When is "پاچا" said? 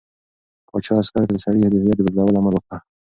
0.69-0.93